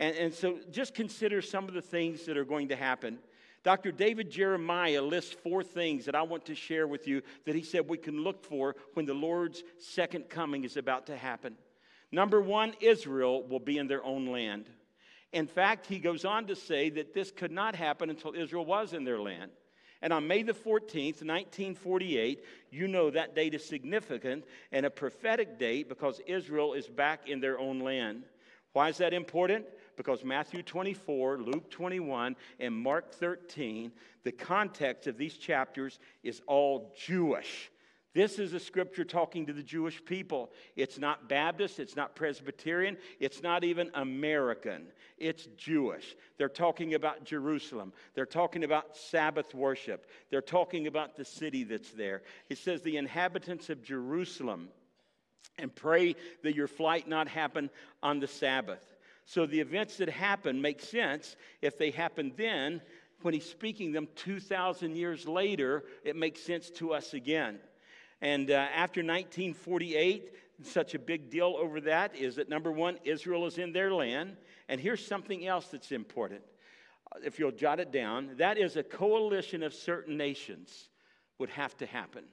[0.01, 3.19] And, and so just consider some of the things that are going to happen.
[3.67, 3.91] Dr.
[3.91, 7.89] David Jeremiah lists four things that I want to share with you that he said
[7.89, 11.57] we can look for when the Lord's second coming is about to happen.
[12.13, 14.71] Number one, Israel will be in their own land.
[15.33, 18.93] In fact, he goes on to say that this could not happen until Israel was
[18.93, 19.51] in their land.
[20.01, 25.59] And on May the 14th, 1948, you know that date is significant and a prophetic
[25.59, 28.23] date because Israel is back in their own land.
[28.75, 29.67] Why is that important?
[29.97, 33.93] Because Matthew 24, Luke 21, and Mark 13,
[34.25, 37.71] the context of these chapters is all Jewish.
[38.17, 40.51] This is a scripture talking to the Jewish people.
[40.75, 44.87] It's not Baptist, it's not Presbyterian, it's not even American.
[45.19, 46.17] It's Jewish.
[46.39, 47.93] They're talking about Jerusalem.
[48.15, 50.07] They're talking about Sabbath worship.
[50.31, 52.23] They're talking about the city that's there.
[52.49, 54.71] It says, The inhabitants of Jerusalem,
[55.59, 57.69] and pray that your flight not happen
[58.03, 58.96] on the Sabbath.
[59.27, 62.81] So the events that happen make sense if they happened then.
[63.23, 67.59] When he's speaking them 2,000 years later, it makes sense to us again.
[68.23, 73.47] And uh, after 1948, such a big deal over that is that number one, Israel
[73.47, 74.37] is in their land.
[74.69, 76.43] And here's something else that's important.
[77.25, 80.89] If you'll jot it down, that is a coalition of certain nations
[81.39, 82.25] would have to happen.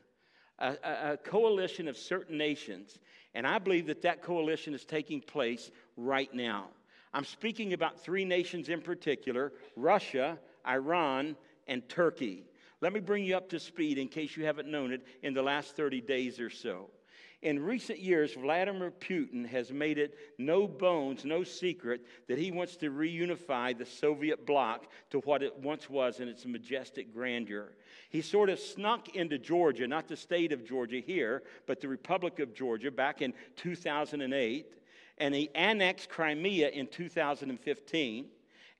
[0.59, 2.99] A, a, a coalition of certain nations.
[3.33, 6.67] And I believe that that coalition is taking place right now.
[7.13, 11.35] I'm speaking about three nations in particular Russia, Iran,
[11.67, 12.45] and Turkey.
[12.81, 15.41] Let me bring you up to speed in case you haven't known it in the
[15.41, 16.89] last 30 days or so.
[17.43, 22.77] In recent years, Vladimir Putin has made it no bones, no secret that he wants
[22.77, 27.73] to reunify the Soviet bloc to what it once was in its majestic grandeur.
[28.09, 32.39] He sort of snuck into Georgia, not the state of Georgia here, but the Republic
[32.39, 34.65] of Georgia back in 2008
[35.17, 38.25] and he annexed Crimea in 2015.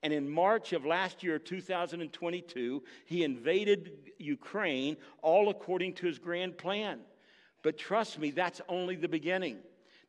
[0.02, 6.58] And in March of last year, 2022, he invaded Ukraine, all according to his grand
[6.58, 7.00] plan.
[7.62, 9.60] But trust me, that's only the beginning.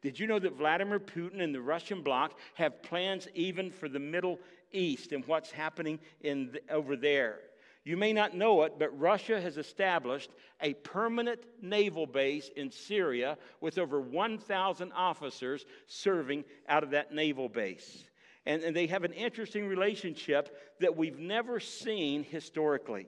[0.02, 4.00] Did you know that Vladimir Putin and the Russian bloc have plans even for the
[4.00, 4.38] Middle
[4.72, 7.38] East and what's happening in the, over there?
[7.84, 10.30] You may not know it, but Russia has established
[10.62, 17.50] a permanent naval base in Syria with over 1,000 officers serving out of that naval
[17.50, 18.04] base.
[18.46, 23.06] And, and they have an interesting relationship that we've never seen historically.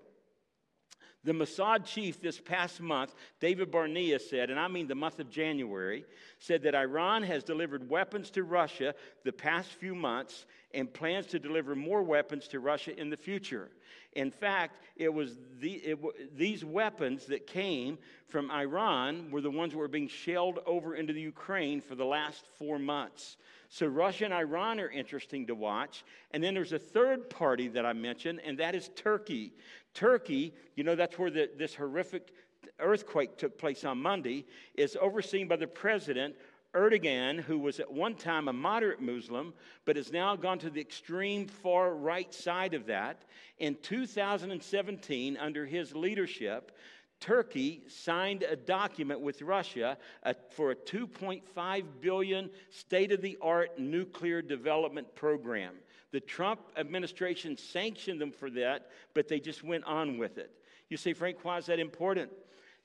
[1.25, 5.29] The Mossad chief this past month, David Barnea, said, and I mean the month of
[5.29, 6.05] January,
[6.39, 11.41] said that Iran has delivered weapons to Russia the past few months and plans to
[11.41, 13.71] deliver more weapons to Russia in the future.
[14.17, 17.99] In fact, it was the, it, these weapons that came
[18.29, 22.05] from Iran were the ones that were being shelled over into the Ukraine for the
[22.05, 23.37] last four months.
[23.69, 26.03] So Russia and Iran are interesting to watch.
[26.31, 29.53] And then there's a third party that I mentioned, and that is Turkey.
[29.93, 32.33] Turkey, you know, that's where the, this horrific
[32.81, 36.35] earthquake took place on Monday, is overseen by the president
[36.77, 39.55] Erdogan, who was at one time a moderate Muslim,
[39.87, 43.23] but has now gone to the extreme far right side of that.
[43.59, 46.77] In 2017, under his leadership,
[47.19, 55.75] Turkey signed a document with Russia uh, for a 2.5 billion state-of-the-art nuclear development program.
[56.13, 60.51] The Trump administration sanctioned them for that, but they just went on with it.
[60.91, 62.31] You say, Frank, why is that important?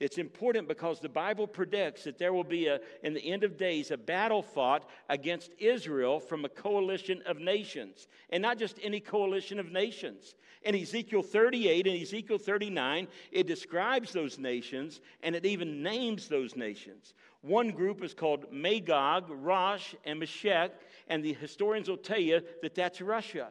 [0.01, 3.55] It's important because the Bible predicts that there will be, a, in the end of
[3.55, 8.07] days, a battle fought against Israel from a coalition of nations.
[8.31, 10.33] And not just any coalition of nations.
[10.63, 16.55] In Ezekiel 38 and Ezekiel 39, it describes those nations and it even names those
[16.55, 17.13] nations.
[17.41, 20.71] One group is called Magog, Rosh, and Meshech,
[21.09, 23.49] and the historians will tell you that that's Russia.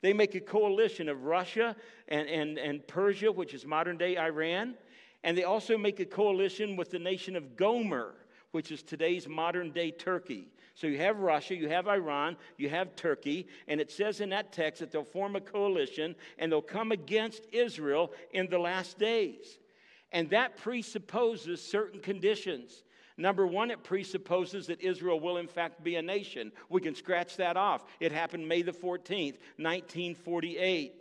[0.00, 1.74] They make a coalition of Russia
[2.06, 4.76] and, and, and Persia, which is modern day Iran
[5.24, 8.14] and they also make a coalition with the nation of Gomer,
[8.52, 10.48] which is today's modern day Turkey.
[10.74, 14.52] So you have Russia, you have Iran, you have Turkey, and it says in that
[14.52, 19.58] text that they'll form a coalition and they'll come against Israel in the last days.
[20.12, 22.84] And that presupposes certain conditions.
[23.16, 26.52] Number one, it presupposes that Israel will, in fact, be a nation.
[26.68, 27.84] We can scratch that off.
[27.98, 30.94] It happened May the 14th, 1948.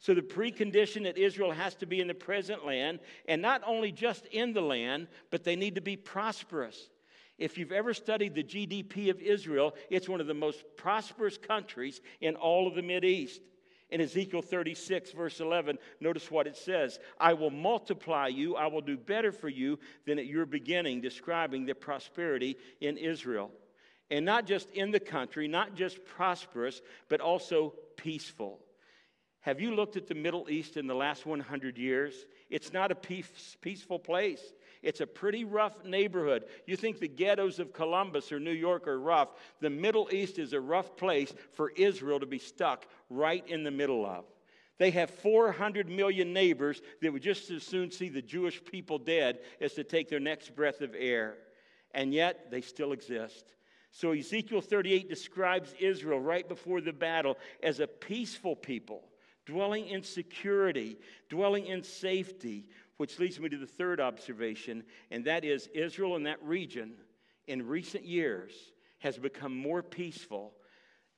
[0.00, 3.90] So, the precondition that Israel has to be in the present land, and not only
[3.90, 6.88] just in the land, but they need to be prosperous.
[7.36, 12.00] If you've ever studied the GDP of Israel, it's one of the most prosperous countries
[12.20, 13.42] in all of the East.
[13.90, 18.82] In Ezekiel 36, verse 11, notice what it says I will multiply you, I will
[18.82, 23.50] do better for you than at your beginning, describing the prosperity in Israel.
[24.10, 28.60] And not just in the country, not just prosperous, but also peaceful.
[29.42, 32.26] Have you looked at the Middle East in the last 100 years?
[32.50, 34.42] It's not a peace, peaceful place.
[34.82, 36.44] It's a pretty rough neighborhood.
[36.66, 39.28] You think the ghettos of Columbus or New York are rough.
[39.60, 43.70] The Middle East is a rough place for Israel to be stuck right in the
[43.70, 44.24] middle of.
[44.78, 49.40] They have 400 million neighbors that would just as soon see the Jewish people dead
[49.60, 51.36] as to take their next breath of air.
[51.92, 53.54] And yet, they still exist.
[53.90, 59.07] So, Ezekiel 38 describes Israel right before the battle as a peaceful people
[59.48, 60.98] dwelling in security,
[61.30, 62.66] dwelling in safety,
[62.98, 66.92] which leads me to the third observation, and that is Israel in that region
[67.46, 68.52] in recent years
[68.98, 70.52] has become more peaceful,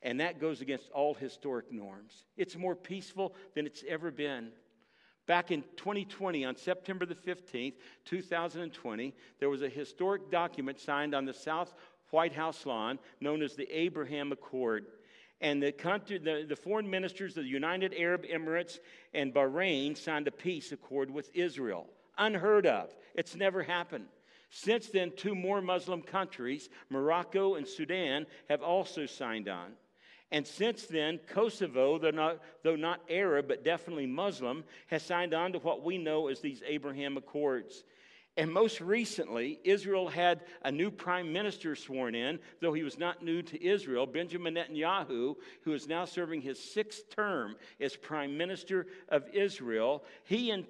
[0.02, 2.24] and that goes against all historic norms.
[2.36, 4.52] It's more peaceful than it's ever been.
[5.26, 7.74] Back in 2020, on September the 15th,
[8.04, 11.74] 2020, there was a historic document signed on the South
[12.10, 14.86] White House lawn known as the Abraham Accord
[15.40, 18.78] and the, country, the, the foreign ministers of the United Arab Emirates
[19.14, 21.86] and Bahrain signed a peace accord with Israel.
[22.18, 22.94] Unheard of.
[23.14, 24.06] It's never happened.
[24.50, 29.72] Since then, two more Muslim countries, Morocco and Sudan, have also signed on.
[30.32, 35.52] And since then, Kosovo, though not, though not Arab but definitely Muslim, has signed on
[35.52, 37.84] to what we know as these Abraham Accords.
[38.36, 43.24] And most recently, Israel had a new prime minister sworn in, though he was not
[43.24, 48.86] new to Israel, Benjamin Netanyahu, who is now serving his sixth term as prime minister
[49.08, 50.04] of Israel.
[50.24, 50.64] He, in,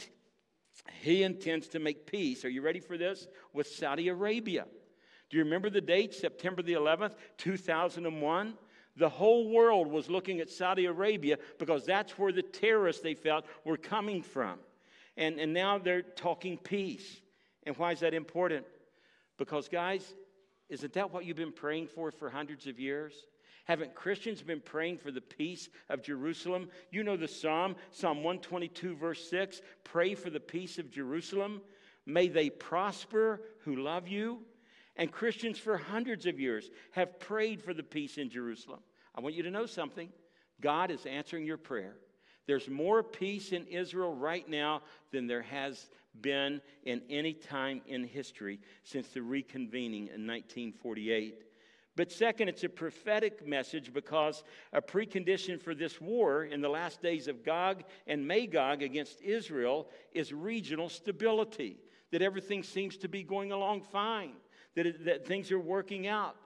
[1.00, 3.28] he intends to make peace, are you ready for this?
[3.52, 4.66] With Saudi Arabia.
[5.28, 8.54] Do you remember the date, September the 11th, 2001?
[8.96, 13.44] The whole world was looking at Saudi Arabia because that's where the terrorists they felt
[13.64, 14.58] were coming from.
[15.16, 17.20] And, and now they're talking peace.
[17.70, 18.66] And why is that important?
[19.38, 20.16] Because, guys,
[20.68, 23.14] isn't that what you've been praying for for hundreds of years?
[23.64, 26.68] Haven't Christians been praying for the peace of Jerusalem?
[26.90, 31.60] You know the psalm, Psalm 122, verse 6 pray for the peace of Jerusalem.
[32.06, 34.40] May they prosper who love you.
[34.96, 38.80] And Christians for hundreds of years have prayed for the peace in Jerusalem.
[39.14, 40.08] I want you to know something
[40.60, 41.94] God is answering your prayer.
[42.48, 45.88] There's more peace in Israel right now than there has
[46.20, 51.44] been in any time in history since the reconvening in 1948.
[51.96, 57.02] But second, it's a prophetic message because a precondition for this war in the last
[57.02, 61.76] days of Gog and Magog against Israel is regional stability,
[62.10, 64.32] that everything seems to be going along fine,
[64.76, 66.36] that, it, that things are working out.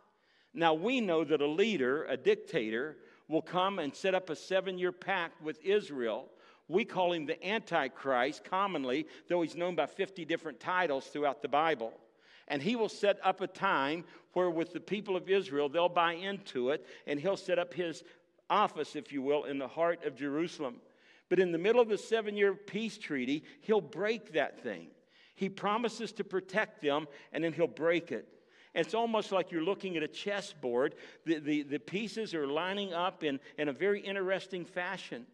[0.55, 2.97] Now, we know that a leader, a dictator,
[3.29, 6.29] will come and set up a seven year pact with Israel
[6.69, 11.49] we call him the Antichrist commonly, though he's known by 50 different titles throughout the
[11.49, 11.93] Bible.
[12.49, 16.15] And he will set up a time where, with the people of Israel, they'll buy
[16.15, 18.03] into it, and he'll set up his
[18.51, 20.77] office, if you will, in the heart of Jerusalem.
[21.29, 24.89] But in the middle of the seven year peace treaty, he'll break that thing.
[25.35, 28.29] He promises to protect them, and then he'll break it.
[28.75, 30.97] It's almost like you're looking at a chessboard.
[31.25, 35.27] The, the, the pieces are lining up in, in a very interesting fashion.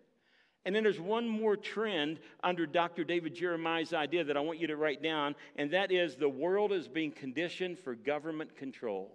[0.64, 3.02] And then there's one more trend under Dr.
[3.02, 6.72] David Jeremiah's idea that I want you to write down, and that is the world
[6.72, 9.10] is being conditioned for government control.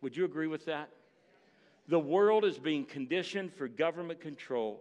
[0.00, 0.90] Would you agree with that?
[1.88, 4.80] The world is being conditioned for government control.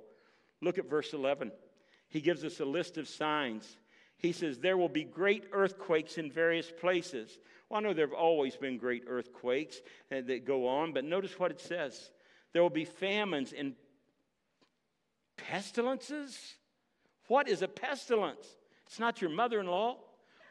[0.61, 1.51] Look at verse 11.
[2.09, 3.78] He gives us a list of signs.
[4.18, 7.39] He says, There will be great earthquakes in various places.
[7.70, 11.51] Well, I know there have always been great earthquakes that go on, but notice what
[11.51, 12.11] it says.
[12.53, 13.74] There will be famines and
[15.38, 16.55] pestilences.
[17.27, 18.45] What is a pestilence?
[18.88, 19.97] It's not your mother in law.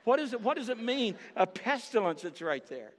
[0.04, 1.16] What, is it, what does it mean?
[1.34, 2.92] A pestilence, that's right there.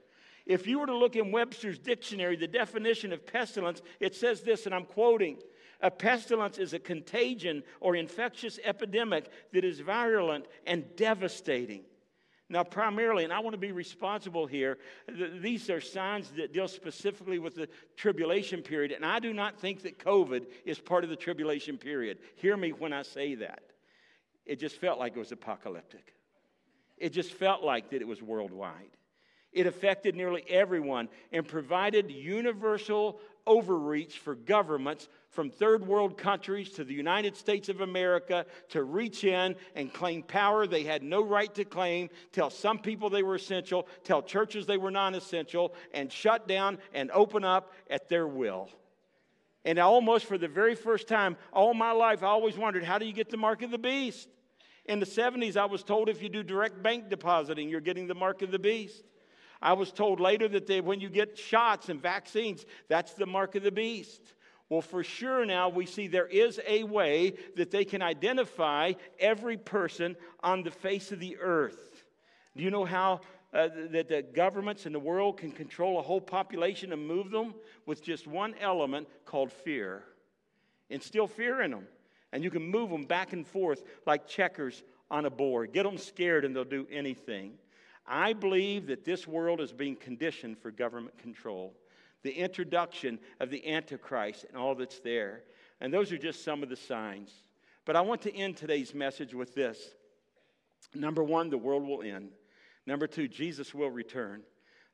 [0.46, 4.66] If you were to look in Webster's dictionary, the definition of pestilence, it says this,
[4.66, 5.36] and I'm quoting
[5.80, 11.82] A pestilence is a contagion or infectious epidemic that is virulent and devastating.
[12.50, 16.66] Now, primarily, and I want to be responsible here, th- these are signs that deal
[16.66, 21.10] specifically with the tribulation period, and I do not think that COVID is part of
[21.10, 22.18] the tribulation period.
[22.36, 23.62] Hear me when I say that.
[24.46, 26.14] It just felt like it was apocalyptic,
[26.96, 28.96] it just felt like that it was worldwide.
[29.50, 33.18] It affected nearly everyone and provided universal
[33.48, 39.24] overreach for governments from third world countries to the United States of America to reach
[39.24, 43.34] in and claim power they had no right to claim, tell some people they were
[43.34, 48.26] essential, tell churches they were non essential, and shut down and open up at their
[48.26, 48.68] will.
[49.64, 53.06] And almost for the very first time, all my life, I always wondered how do
[53.06, 54.28] you get the mark of the beast?
[54.86, 58.14] In the 70s, I was told if you do direct bank depositing, you're getting the
[58.14, 59.04] mark of the beast.
[59.60, 63.54] I was told later that they, when you get shots and vaccines, that's the mark
[63.54, 64.34] of the beast.
[64.68, 69.56] Well, for sure now we see there is a way that they can identify every
[69.56, 72.04] person on the face of the earth.
[72.56, 73.20] Do you know how
[73.54, 77.54] uh, that the governments in the world can control a whole population and move them
[77.86, 80.04] with just one element called fear?
[80.90, 81.86] Instill fear in them.
[82.32, 85.72] And you can move them back and forth like checkers on a board.
[85.72, 87.54] Get them scared and they'll do anything.
[88.08, 91.74] I believe that this world is being conditioned for government control
[92.22, 95.42] the introduction of the Antichrist and all that's there.
[95.80, 97.30] And those are just some of the signs.
[97.84, 99.94] But I want to end today's message with this.
[100.94, 102.30] Number one, the world will end.
[102.86, 104.42] Number two, Jesus will return.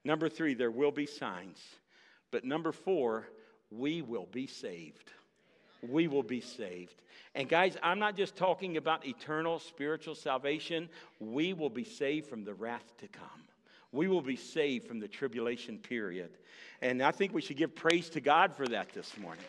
[0.04, 1.60] Number three, there will be signs.
[2.30, 3.28] But number four,
[3.70, 5.10] we will be saved.
[5.88, 7.02] We will be saved.
[7.34, 12.44] And guys, I'm not just talking about eternal spiritual salvation, we will be saved from
[12.44, 13.44] the wrath to come
[13.94, 16.30] we will be saved from the tribulation period.
[16.82, 19.44] And I think we should give praise to God for that this morning.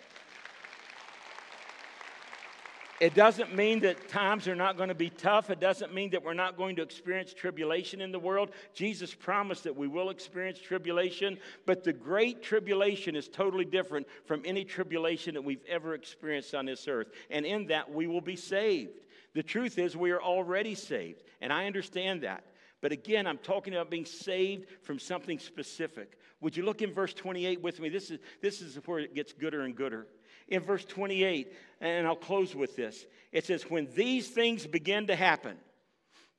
[3.02, 5.50] It doesn't mean that times are not going to be tough.
[5.50, 8.52] It doesn't mean that we're not going to experience tribulation in the world.
[8.74, 14.44] Jesus promised that we will experience tribulation, but the great tribulation is totally different from
[14.46, 17.08] any tribulation that we've ever experienced on this earth.
[17.30, 19.02] And in that, we will be saved.
[19.34, 22.46] The truth is, we are already saved, and I understand that.
[22.80, 26.18] But again, I'm talking about being saved from something specific.
[26.40, 27.90] Would you look in verse 28 with me?
[27.90, 30.08] This is, this is where it gets gooder and gooder.
[30.48, 35.16] In verse 28, and I'll close with this it says, When these things begin to
[35.16, 35.58] happen,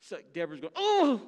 [0.01, 1.21] so Deborah's going, Oh,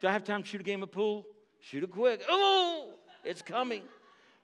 [0.00, 1.26] do I have time to shoot a game of pool?
[1.60, 2.22] Shoot it quick.
[2.28, 3.82] Oh, it's coming.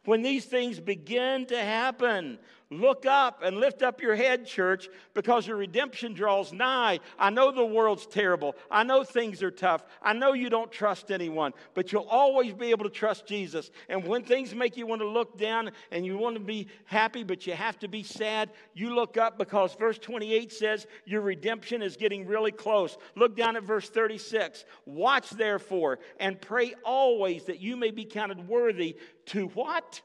[0.04, 2.38] When these things begin to happen,
[2.70, 7.00] Look up and lift up your head, church, because your redemption draws nigh.
[7.18, 8.56] I know the world's terrible.
[8.70, 9.84] I know things are tough.
[10.02, 13.70] I know you don't trust anyone, but you'll always be able to trust Jesus.
[13.88, 17.22] And when things make you want to look down and you want to be happy,
[17.22, 21.82] but you have to be sad, you look up because verse 28 says your redemption
[21.82, 22.96] is getting really close.
[23.14, 24.64] Look down at verse 36.
[24.86, 28.96] Watch therefore and pray always that you may be counted worthy
[29.26, 30.00] to what?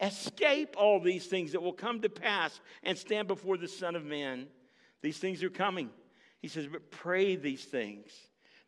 [0.00, 4.04] Escape all these things that will come to pass and stand before the Son of
[4.04, 4.46] Man.
[5.02, 5.90] These things are coming.
[6.40, 8.10] He says, but pray these things.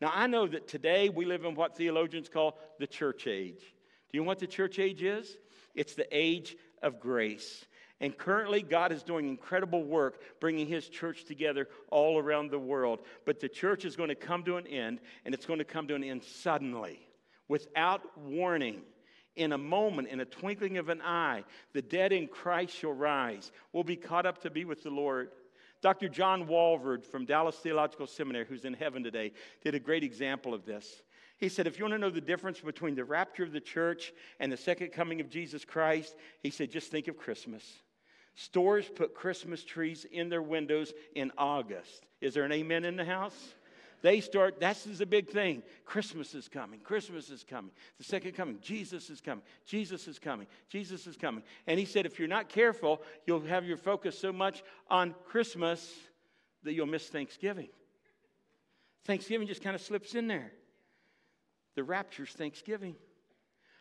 [0.01, 3.61] Now, I know that today we live in what theologians call the church age.
[3.61, 5.37] Do you know what the church age is?
[5.75, 7.67] It's the age of grace.
[8.01, 13.01] And currently, God is doing incredible work bringing His church together all around the world.
[13.27, 15.89] But the church is going to come to an end, and it's going to come
[15.89, 17.01] to an end suddenly,
[17.49, 18.83] without warning
[19.39, 23.53] in a moment, in a twinkling of an eye, the dead in Christ shall rise.
[23.73, 25.31] We'll be caught up to be with the Lord.
[25.81, 26.09] Dr.
[26.09, 29.33] John Walvoord from Dallas Theological Seminary, who's in heaven today,
[29.63, 31.03] did a great example of this.
[31.39, 34.13] He said, if you want to know the difference between the rapture of the church
[34.41, 37.65] and the second coming of Jesus Christ, he said, just think of Christmas.
[38.35, 42.07] Stores put Christmas trees in their windows in August.
[42.21, 43.55] Is there an amen in the house?
[44.03, 45.63] They start, this is a big thing.
[45.85, 46.81] Christmas is coming.
[46.81, 47.73] Christmas is coming.
[47.99, 48.59] The second coming.
[48.61, 49.43] Jesus is coming.
[49.67, 50.47] Jesus is coming.
[50.69, 51.43] Jesus is coming.
[51.67, 55.93] And he said, if you're not careful, you'll have your focus so much on Christmas
[56.63, 57.69] that you'll miss Thanksgiving.
[59.05, 60.53] Thanksgiving just kind of slips in there.
[61.75, 62.97] The rapture's Thanksgiving.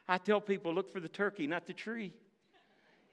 [0.07, 2.13] I tell people, look for the turkey, not the tree.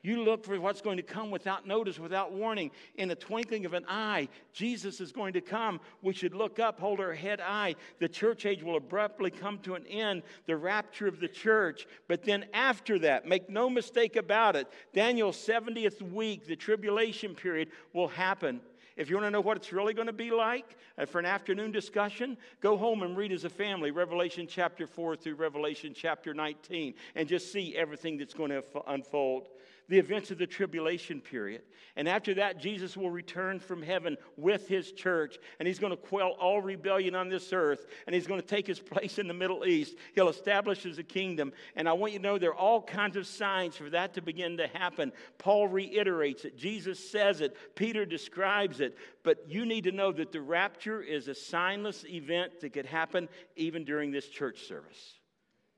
[0.04, 2.70] You look for what's going to come without notice, without warning.
[2.96, 5.80] In the twinkling of an eye, Jesus is going to come.
[6.02, 7.74] We should look up, hold our head high.
[8.00, 11.86] The church age will abruptly come to an end, the rapture of the church.
[12.06, 17.70] But then after that, make no mistake about it, Daniel's 70th week, the tribulation period,
[17.94, 18.60] will happen.
[18.98, 21.24] If you want to know what it's really going to be like uh, for an
[21.24, 26.34] afternoon discussion, go home and read as a family Revelation chapter 4 through Revelation chapter
[26.34, 29.48] 19 and just see everything that's going to unfold
[29.88, 31.62] the events of the tribulation period.
[31.96, 35.96] And after that, Jesus will return from heaven with his church, and he's going to
[35.96, 39.34] quell all rebellion on this earth, and he's going to take his place in the
[39.34, 39.96] Middle East.
[40.14, 41.52] He'll establish his kingdom.
[41.76, 44.22] And I want you to know there are all kinds of signs for that to
[44.22, 45.12] begin to happen.
[45.38, 48.96] Paul reiterates it, Jesus says it, Peter describes it.
[49.22, 53.28] But you need to know that the rapture is a signless event that could happen
[53.56, 55.18] even during this church service.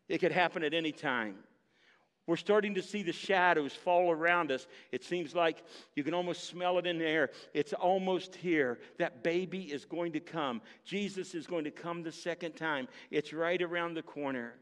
[0.09, 1.37] It could happen at any time.
[2.27, 4.67] We're starting to see the shadows fall around us.
[4.91, 5.63] It seems like
[5.95, 7.31] you can almost smell it in the air.
[7.55, 8.79] It's almost here.
[8.99, 10.61] That baby is going to come.
[10.85, 12.89] Jesus is going to come the second time.
[13.13, 14.55] It's right around the corner.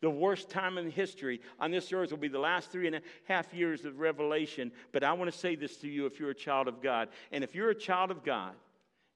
[0.00, 3.02] The worst time in history on this earth will be the last three and a
[3.28, 4.72] half years of Revelation.
[4.90, 7.08] But I want to say this to you if you're a child of God.
[7.30, 8.54] And if you're a child of God,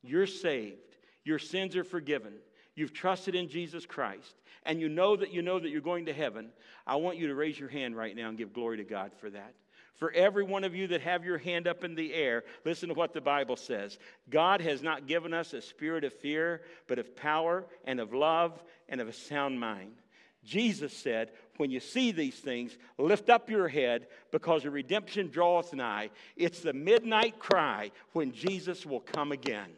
[0.04, 2.34] you're saved, your sins are forgiven,
[2.76, 6.12] you've trusted in Jesus Christ, and you know that you know that you're going to
[6.12, 6.50] heaven,
[6.86, 9.28] I want you to raise your hand right now and give glory to God for
[9.30, 9.54] that.
[9.96, 12.94] For every one of you that have your hand up in the air, listen to
[12.94, 13.98] what the Bible says.
[14.28, 18.62] God has not given us a spirit of fear, but of power and of love
[18.90, 19.94] and of a sound mind.
[20.44, 25.72] Jesus said, When you see these things, lift up your head because the redemption draweth
[25.72, 26.10] nigh.
[26.36, 29.70] It's the midnight cry when Jesus will come again.